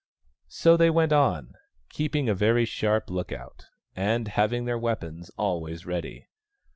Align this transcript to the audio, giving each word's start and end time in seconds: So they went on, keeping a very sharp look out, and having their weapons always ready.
So 0.47 0.77
they 0.77 0.89
went 0.89 1.13
on, 1.13 1.53
keeping 1.89 2.27
a 2.27 2.33
very 2.33 2.65
sharp 2.65 3.11
look 3.11 3.31
out, 3.31 3.65
and 3.95 4.29
having 4.29 4.65
their 4.65 4.79
weapons 4.79 5.29
always 5.37 5.85
ready. 5.85 6.27